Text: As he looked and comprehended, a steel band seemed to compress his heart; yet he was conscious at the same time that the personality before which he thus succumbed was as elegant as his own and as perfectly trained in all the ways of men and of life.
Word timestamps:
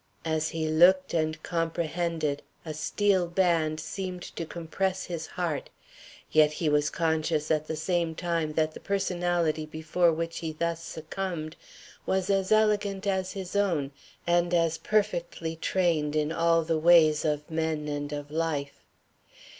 As 0.25 0.49
he 0.49 0.67
looked 0.67 1.13
and 1.13 1.37
comprehended, 1.43 2.41
a 2.65 2.73
steel 2.73 3.27
band 3.27 3.79
seemed 3.79 4.23
to 4.35 4.47
compress 4.47 5.03
his 5.05 5.27
heart; 5.27 5.69
yet 6.31 6.53
he 6.53 6.69
was 6.69 6.89
conscious 6.89 7.51
at 7.51 7.67
the 7.67 7.75
same 7.75 8.15
time 8.15 8.53
that 8.53 8.73
the 8.73 8.79
personality 8.79 9.63
before 9.67 10.11
which 10.11 10.39
he 10.39 10.53
thus 10.53 10.81
succumbed 10.83 11.55
was 12.07 12.31
as 12.31 12.51
elegant 12.51 13.05
as 13.05 13.33
his 13.33 13.55
own 13.55 13.91
and 14.25 14.55
as 14.55 14.79
perfectly 14.79 15.55
trained 15.55 16.15
in 16.15 16.31
all 16.31 16.63
the 16.63 16.79
ways 16.79 17.23
of 17.23 17.51
men 17.51 17.87
and 17.87 18.11
of 18.11 18.31
life. 18.31 18.83